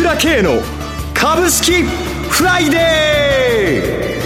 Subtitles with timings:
[0.00, 0.62] 倉慶の
[1.12, 4.18] 株式フライデ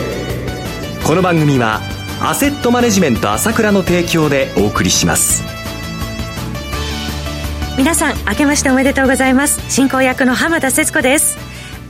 [1.02, 1.04] ー。
[1.04, 1.80] この番組は
[2.22, 5.42] アセットマネジメント朝倉の提供でお送りします。
[7.76, 9.68] 皆さん明けましておめでとうございます。
[9.68, 11.36] 進行役の浜田節子です。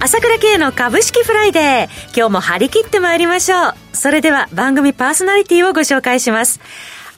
[0.00, 2.16] 朝倉慶の株式フライデー。
[2.16, 3.74] 今日も張り切ってまいりましょう。
[3.92, 6.58] それでは番組パーソナリティをご紹介します。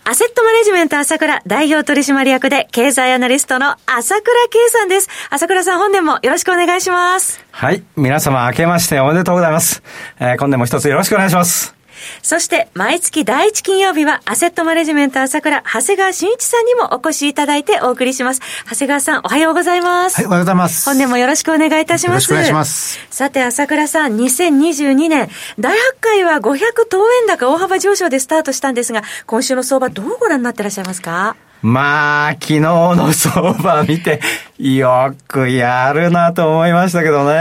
[0.08, 5.08] アセットマネジメント朝倉代表取締役で経済アナリストの朝倉慶さんです。
[5.30, 7.44] 朝倉さん本年もよろしくお願いします。
[7.50, 7.82] はい。
[7.96, 9.82] 皆様明けましておめでとうございます。
[10.20, 11.75] えー、今年も一つよろしくお願いします。
[12.22, 18.40] そして、毎月第一金曜日は、アセットマネジメント朝倉、長谷川慎一さんにもお越しいただいてお送りします。
[18.70, 20.16] 長谷川さん、おはようございます。
[20.16, 20.84] はい、おはようございます。
[20.86, 22.08] 本年もよろしくお願いいたします。
[22.08, 22.98] よろしくお願いします。
[23.10, 25.28] さて、朝倉さん、2022年、
[25.58, 31.36] 第8回は500等円高大幅上昇でスタートしたんですが、今週の相場どうご覧になってらっしゃいますか？
[31.62, 34.20] まあ、昨日の相場見て、
[34.58, 37.32] よくやるなと思いましたけどね。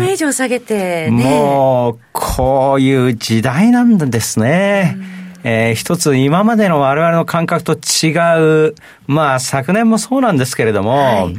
[0.00, 4.96] 800円以上下げて、ね、もう、こういう時代なんですね。
[5.44, 8.74] えー、一つ今までの我々の感覚と違う、
[9.06, 11.36] まあ昨年もそうなんですけれども、はい、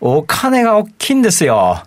[0.00, 1.82] お金が大きいんですよ。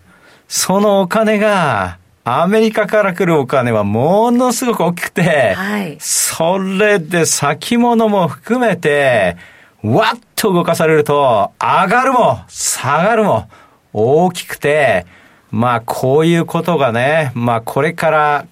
[0.47, 9.35] そのお金が、アメリカから来るお金はものすごく大きくて、はい、それで先物も含めて、
[9.83, 13.49] わっと動かされると、上がるも、下がるも、
[13.91, 15.05] 大きくて、
[15.51, 18.47] まあ、こういうことがね、まあ、これから、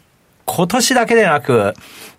[0.46, 1.74] 今年だけでなく、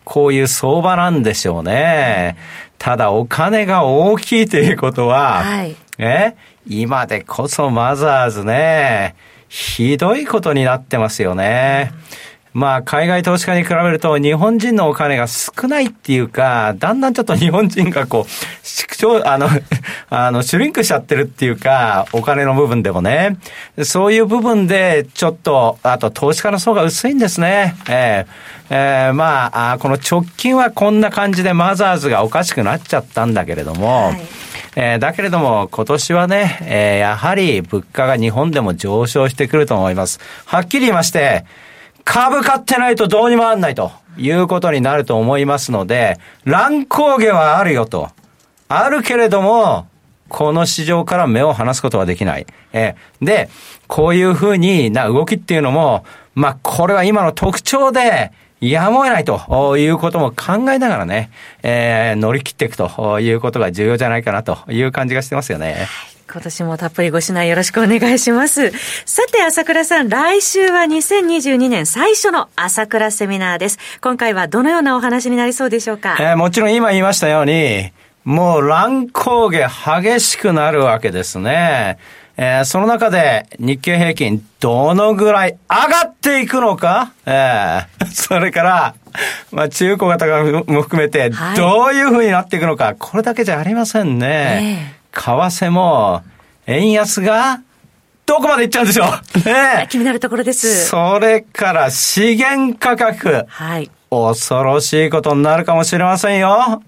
[0.04, 2.36] こういう相場なんでしょうね。
[2.78, 6.34] ただ、お金が大きいということは、はい、え
[6.66, 9.14] 今でこそマザーズね、
[9.48, 11.92] ひどいことになってますよね。
[12.06, 19.48] うんまあ、海外投資家に比べると、日本人のお金が少ないっていうか、だんだんちょっと日本人がこう、縮小、あの、
[20.10, 23.38] あの、シュリンクしちゃってるっていうか、お金の部分でもね。
[23.82, 27.74] そういう部分で、ちょっと、あと投資家の層が薄いんですね。
[27.88, 34.20] えー、えー、まあ、この直近はこんな感じでマザーズがおかしくなっちゃったんだけれども、はい
[34.76, 40.20] えー、だけれども、今年はね、えー、やはり物価が日本でも上昇してくると思います。
[40.46, 41.44] はっきり言いまして、
[42.04, 48.10] 株買ってないとどうにもなんないということになると思いますので、乱高下はあるよと。
[48.68, 49.86] あるけれども、
[50.28, 52.46] この市場から目を離すことはできない。
[52.72, 53.50] えー、で、
[53.86, 56.04] こういうふうにな動きっていうのも、
[56.34, 61.30] まあ、これは今の特徴で、やむを得ないということも考えながらね、
[61.64, 65.88] えー、乗り切っていくということが重要じゃないかなという感じがしてますよね。
[66.32, 68.70] 今年もたっぷりご指南よろしくお願いします。
[69.04, 73.78] さて、朝倉さん、来週は2022年最初の朝倉セミナーです。
[74.00, 76.16] 今回はどのようなお話になりそうでしょうか？
[76.18, 77.92] えー、もちろん今言いましたように、
[78.24, 81.98] もう乱高下激しくなるわけですね。
[82.38, 88.94] えー、その中で日経平均どのぐらい上がっていくのか、えー、 それから、
[89.50, 90.26] まあ中古型
[90.66, 94.86] も含めてどういうふうになっていくのか、はい、これだけじゃありませんね。
[94.94, 96.22] えー為替も、
[96.66, 97.60] 円安が、
[98.26, 99.04] どこまでいっちゃうんでしょ
[99.36, 99.38] う？
[99.44, 100.86] ね気になるところです。
[100.88, 103.44] それから資源価格。
[103.48, 103.90] はい。
[104.10, 106.82] 恐ろしいことになるかもしれませんよ。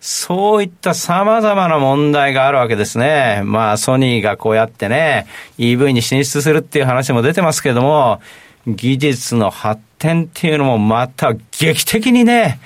[0.00, 3.40] そういった様々な問題があるわけですね。
[3.44, 5.26] まあ、ソニーがこうやってね、
[5.58, 8.20] EV に進出するっていう話も出てますけども、
[8.66, 12.60] 技術の発展っていうのもまた劇的にね、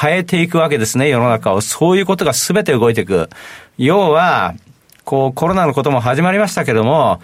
[0.00, 1.60] 変えていくわけですね、世の中を。
[1.60, 3.28] そういうことが全て動いていく。
[3.78, 4.54] 要は、
[5.04, 7.20] こう、コロナのことも始まりましたけども、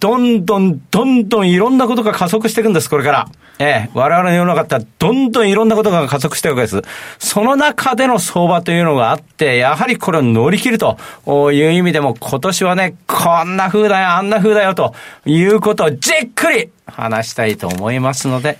[0.00, 3.28] どんどん、どんどんいろんなことが加速していくんです、これから。
[3.60, 6.82] ええ、我々の世の中ってどんどんいろんなことが加速していくわけです。
[7.20, 10.98] その中での相場というのがあって、やはりこれを乗り切ると
[11.52, 14.92] いう意味でも、今年はね、こんな風だよ、あんな風だよ、と
[15.24, 18.58] いうことをじっくり話したいと思いますので、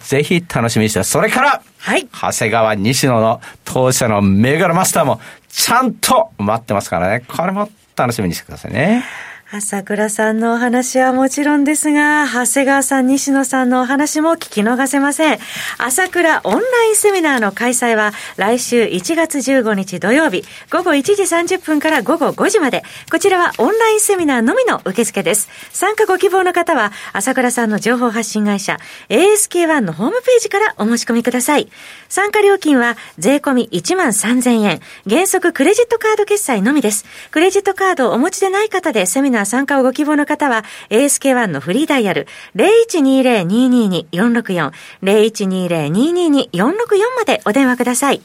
[0.00, 2.06] ぜひ楽しみにしてそれから、はい。
[2.06, 7.24] 長谷川西野の当社の銘柄マスターも、ちゃんと待ってますからね。
[7.26, 9.04] これも楽しみにしてくださいね。
[9.50, 15.38] 朝倉さんのお話はもちろんですが、長谷川さん、西野さんのお話も聞き逃せません。
[15.78, 22.82] 朝倉オンラインセミナーの開催は来週1月15日土曜日午後1時30分から午後5時まで。
[23.10, 25.48] こちらはオンラインセミナーのみの受付です。
[25.72, 28.76] 参加ご希望の方は朝倉さんの情報発信会社
[29.08, 31.70] ASK1 のホームページからお申し込みください。
[32.10, 34.80] 参加料金は税込み1万3000円。
[35.08, 37.06] 原則クレジットカード決済のみです。
[37.30, 42.26] クレジットカードをお持ちでない方でセミナーナー参加をご希望の方は、ASK1 のフリーダイヤル
[42.56, 46.72] 0120-222-464、0120-222-464
[47.16, 48.20] までお電話ください。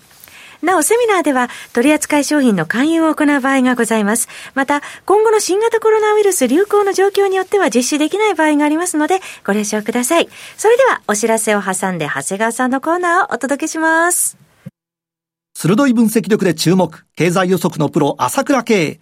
[0.61, 4.29] なお、セミナーでは取扱い商品の勧誘を行う場合がございます。
[4.55, 10.29] また、今後の新型コロナウイルス流行の状況によっては実施できない場合がありますので、ご了承ください。
[10.57, 14.37] それでは、お知らせを挟んで、長谷川さんのコーナーをお届けします。
[15.53, 19.01] 鋭い分析力で注目、経済予測のプロ、朝倉慶。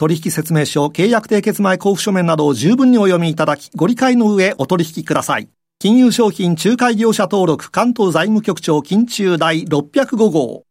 [0.00, 5.48] 取引説明書、契約締結前交付書面などを十分にお読みいただき、ご理解の上お取引ください。
[5.80, 10.67] 金融商品仲介業者登録関東財務局長金中第605号。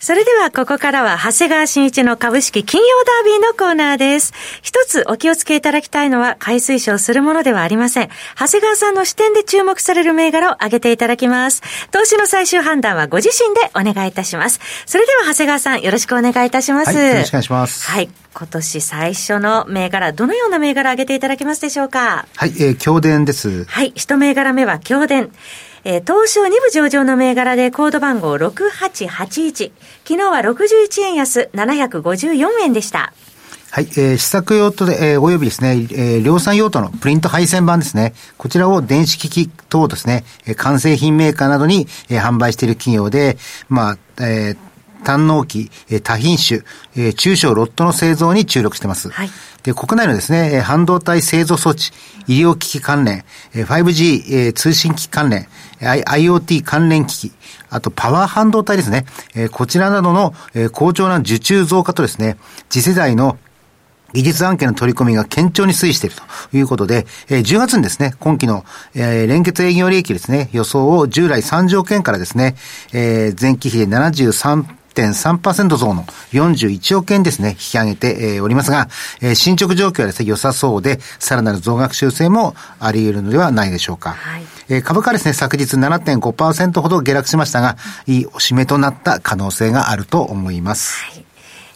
[0.00, 4.32] それではここからは長谷川新一の株式金曜ダービーのコーナーです。
[4.62, 8.08] 一つお気をつけいただきたいのは買い推奨するものではありません。
[8.38, 11.62] 長谷川さんの視点で注目される銘柄を挙げていただきます。
[11.90, 14.60] 投資の最終判断はご自身でお願いいたします。
[14.86, 16.96] それでは長谷川さんよろしくお願いいたします。
[16.96, 17.90] はい、よろしくお願いします。
[17.90, 18.08] はい。
[18.34, 22.28] 今年最初の銘柄、どのような銘柄挙げていただけますでしょうか？
[22.36, 23.64] はい、えー、京電です。
[23.64, 25.32] はい、一銘柄目は京電。
[25.84, 29.72] えー、東証2部上場の銘柄でコード番号6881。
[30.04, 33.12] 昨日は61円安754円でした。
[33.70, 38.14] はい、えー、試作用途で、えー、およびですね、えー、量産用途のプリント配線版ですね。
[38.38, 43.36] こちらを電子機器等ですね、えー、完成品メーカーなどに、えー、販売している企業で、
[43.68, 44.67] まあ、えー、
[45.04, 45.70] 単納期、
[46.02, 49.10] 多品種、中小ロットの製造に注力しています。
[49.10, 49.30] はい、
[49.62, 51.92] で、国内のですね、半導体製造装置、
[52.26, 53.24] 医療機器関連、
[53.54, 55.48] 5G 通信機器関連、
[55.80, 57.32] IoT 関連機器、
[57.70, 59.06] あとパワー半導体ですね、
[59.50, 60.34] こちらなどの
[60.72, 62.36] 好調な受注増加とですね、
[62.68, 63.38] 次世代の
[64.14, 72.56] 技術案件の取り込みが堅調に推移しているということで、えー、10月にですね、今期の、えー、連結営業利益ですね、予想を従来3条件からですね、
[72.92, 74.64] えー、前期比で73
[75.02, 78.88] 1.3%増の41億円ですね、引き上げておりますが、
[79.20, 84.10] えー、進捗状況はですね、良さそうで、さらなる増額修正もあり得るのではないでしょうか。
[84.10, 91.04] はい、えー、株価ですね、昨日7.5%ほど下落しましたが、いいおしめとなった可能性があると思います。
[91.04, 91.27] はい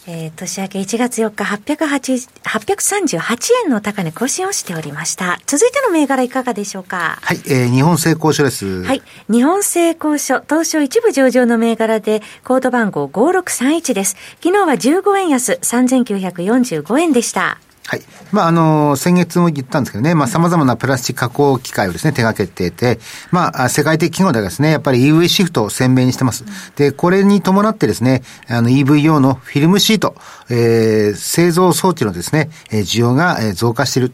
[0.05, 5.39] えー、年明け1月4日838円の高値更新をしておりました。
[5.45, 7.19] 続いての銘柄いかがでしょうか？
[7.21, 8.83] はい、えー、日本製鋼所です。
[8.83, 9.01] はい、
[9.31, 14.17] 日本製鋼所、東証一部上場の銘柄で、コード番号5631です。
[14.43, 17.59] 昨日は15円安、3945円でした。
[17.85, 18.01] はい。
[18.31, 22.99] まあ、あの、先月も言ったんですけどね、まあ、様々なプラスチック加工機械をですね、手掛けていて、
[23.31, 26.45] まあ、世界的企業ではですね、やっぱり EV シフトを鮮明にしてます。
[26.77, 30.15] で、これに伴ってですね、あの、EV 用のフィルムシート、
[30.49, 34.13] えー、製造装置のですね、需要が増加している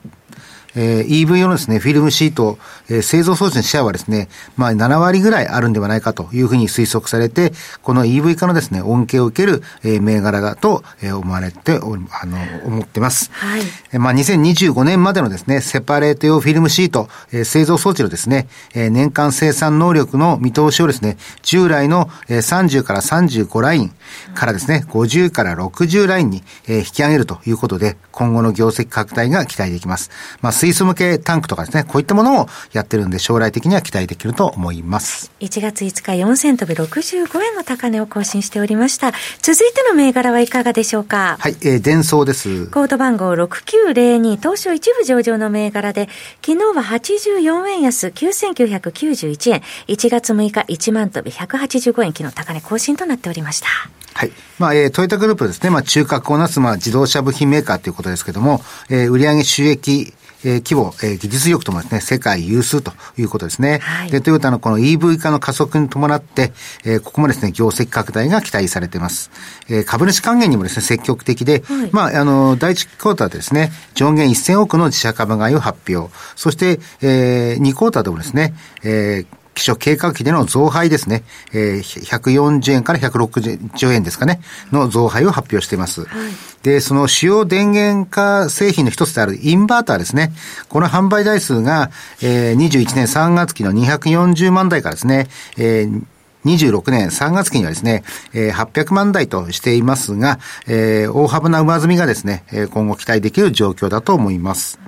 [0.75, 2.57] えー、EV 用のですね、フィルムシート、
[2.89, 13.31] えー、製造装置のシェアはですね、まあ7割ぐらいあるんではないかというふうに推測されて、この EV 化のですね、恩恵を受ける、えー、銘柄だと、えー、思われてお、あの、思ってます。
[13.33, 13.61] はい。
[13.91, 23.91] えー、まあ2025年までのですね、セパレート用フィルムシート、えー、製造装置のですね、えー、年間生産能力の見通しをですね、従来の、えー、30から35ライン
[24.35, 30.09] からですね、50から60ラインに、えー、引き上げるということで、今後の業績拡大が期待できます。
[30.41, 35.31] まあ水素向けタンクとかですね、こういったものをやってるんで、将来的には期待できると思います。
[35.39, 39.13] 1月5日4銭飛び65円の高値を更新しておりました。
[39.41, 41.37] 続いての銘柄はいかがでしょうか？
[41.39, 42.67] はい、えー、伝送です。
[42.67, 46.09] コード番号6902、東証一部上場の銘柄で、
[46.45, 53.67] 昨日は84円安9991円、1月6日1万飛び185円、昨日高値更新となっておりました。
[54.13, 54.31] はい。
[54.57, 63.79] まあ、えー、トヨタグループですね、まあ、中核をなす、まあ、自動車部品メーカーということですけども、えー、売上収益、えー、規模、えー、技術力ともですね、世界有数ということですね。
[63.79, 66.53] はい、で、トヨタのこの EV 化の加速に伴って、
[66.85, 69.31] えー、ここもですね、業績拡大が期待されています。
[69.69, 76.13] えー、株主還元にもですね、積極的で、はい、まあ、あの、第一クォーターでですね、上限1000億の自社株買いを発表。
[76.35, 78.53] そして、えー、2クォーターでもですね、
[78.83, 84.41] えー、基礎計画期での増配ですね、えー、140円から160円ですかね、
[84.71, 86.05] の増配を発表しています。
[86.05, 86.09] はい、
[86.63, 90.31] で、その主要電源化製品の一つであるインバーターですね。
[90.69, 91.91] この販売台数が、
[92.21, 95.27] えー、21年3月期の240万台からですね、
[95.57, 96.03] えー
[96.45, 98.03] 26年3月期にはですね、
[98.33, 104.79] えー、800万台としていますが、えー、大幅な上積みがですね、今後期待できる状況だと思います。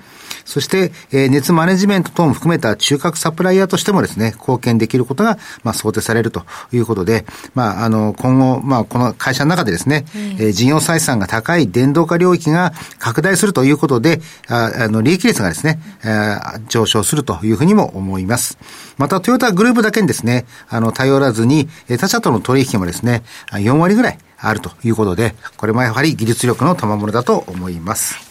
[0.44, 18.58] そして、えー、熱マネジメント等も含めた中核サプライヤーとしてもですね、貢献できることが、まあ、想定されるということで、まあ、あの、今後、まあ、この会社の中でですね、うん、えー、事業採算が高い電動化領域が拡大するということで、ああの、利益率がですね、えー、上昇するというふうにも思います。
[18.98, 21.68] また、トヨタグループだけにですね、あの、頼らずに、
[21.98, 23.22] 他社との取引もですね、
[23.52, 28.21] 4割ぐらいあるということで、これもやはり技術力の賜物だと思います。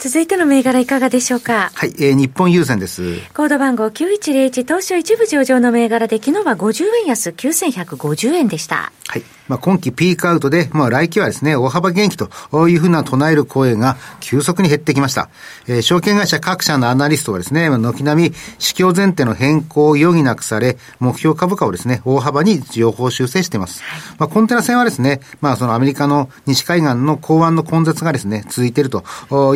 [0.00, 1.70] 続いての銘柄いかがでしょうか？
[1.74, 3.02] はい、えー、日本優先です。
[3.34, 8.92] コード番号9101東証一部上場の銘柄で昨日は50円安9150円でした。
[9.08, 9.22] はい。
[9.50, 12.30] まあ、今期ピークアウトで、まあ、来期はですね、大幅減期と
[12.68, 15.28] いうふうな唱える声が急速に減ってきました。
[15.66, 23.82] えー、証券会社各社のアナリストはですね、軒並み、市況前提の変更を余儀なくされ、目標株価をですね、大幅に情報修正しています。
[24.18, 29.02] まあ、コンテナ船はですね、まあ、そのアメリカの西海岸の港湾の根絶がですね、続いていると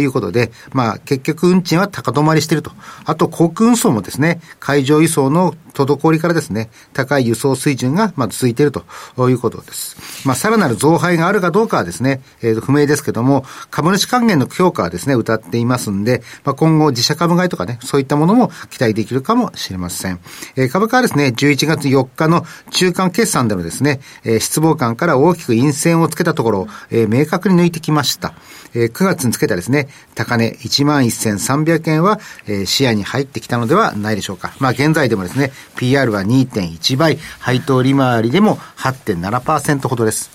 [0.01, 2.73] いうことで、まあ、結局運賃は高止まりしていると。
[3.05, 8.83] あと、航空運送もですね、海上輸送の滞りからですね、高い輸送水準が、まあ、続いていると
[9.29, 9.84] いうことです。。
[10.25, 20.21] まあ、さらなる増配があるかどうかはですね、えー、不明ですけども、株主還元の強化はですね、歌っていますんで、まあ、今後自社株買いとかね、そういったものも期待できるかもしれません。
[20.57, 28.35] えー、株価はですね、11月4日の中間決算でのですね、えー、失望感から大きく陰線をつけたところ、えー、明確に抜いてきました。
[28.75, 34.55] えー、9月につけたですね、高値11,300円は、えー、視野に入ってきたのではないでしょうか。
[34.59, 40.31] まあ、現在でもですね、PR は2.1倍、配当利回りでも8.7%ほどです。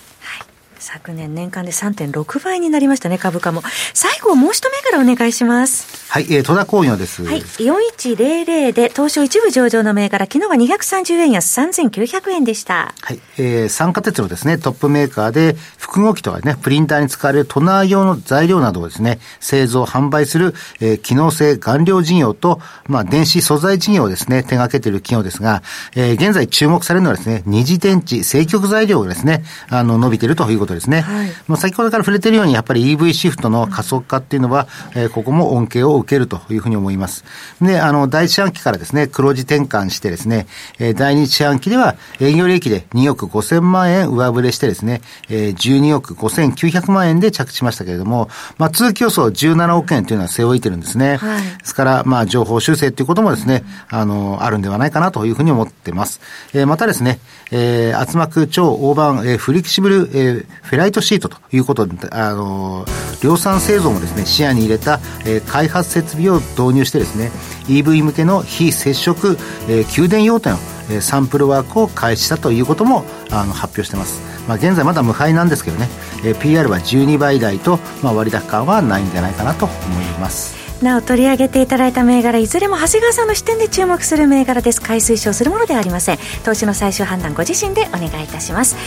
[0.79, 3.61] 昨年年間で3.6倍になりましたね、株価も。
[3.93, 6.08] 最後、もう一銘柄お願いします。
[6.11, 7.23] はい、えー、戸田工業です。
[7.23, 12.95] はい、4100で東証一部上場の銘柄、昨日は230円安3900円でした。
[12.99, 25.61] はい、えー、酸化鉄のですね、トップメーカーで、複合機とかね、プリンターに使われるトナー用の材料などをですね、製造、販売する、えー、機能性顔料事業と、まあ、電子素材事業をですね、手掛けている企業ですが、
[25.95, 31.01] えー、現在注目されるのはですね、二次電池、正極材料がですね、あの、伸びているということですね。
[31.01, 37.23] はい、まあ、先ほどから触れているように、やっぱり EV シフトの加速化っていうのは、えー、ここも恩恵を受けるというふうに思います。
[37.61, 40.47] で、あの、第一四半期からですね、黒字転換してですね、
[40.79, 51.17] えー、第二四半期では営業利益で2億5千万円上振れしてですね、えー、12億5900万円で着地しましたけれども、まあ、通期予想17億円というのは背負いてるんですね。
[51.17, 56.19] はい、ですから、まあ、情報修正ということもですね、あの、あるんではないかなというふうに思ってます。
[56.53, 57.19] えー、またですね、
[57.51, 62.85] えー、厚膜超大判、えー、フリキシブル、えー、フェライトシートということで、あの、
[63.21, 67.31] 量産製造もですね、視野に入れた、えー、開発設備を導入してですね
[67.67, 70.57] EV 向けの非接触、えー、給電用点を、
[70.89, 75.89] えー、サンプルワークを開始したということもあの発表してます、まあ、現在まだ無敗なんですけどね、
[76.23, 80.59] えー、PR は12倍台と、まあ、割高感はないんじゃないかなと思います。
[80.83, 84.81] なお取り上げていただいた銘柄いずれも長谷川さんの視点で注目する銘柄です。
[84.81, 86.17] 買い推奨するものではありません。
[86.45, 88.77] 投資の最終判断ご自身でお願いいたします。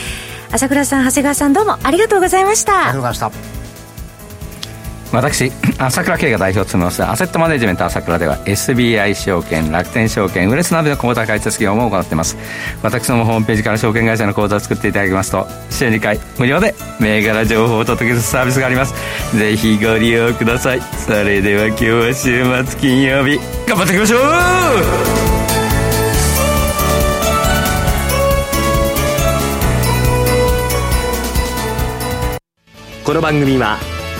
[0.51, 2.73] 朝倉さん長谷川さんどうもありがとうございました。
[2.73, 3.62] ありがとうございました
[5.13, 12.37] 私朝倉慶が代表を務めますアセットマネジメント朝倉では SBI 証券楽天証券ウレスナビの口座開設業務を行っています。
[12.83, 18.95] 私のホームページから証券会社の口座を作っていただきますと週2回無料で銘柄情報をお届けるサービスがあります。
[19.37, 20.81] ぜひご利用ください。
[20.81, 23.39] それでは今日は週末金曜日
[23.69, 24.23] 頑張っていきましょう!
[33.05, 33.79] この番組は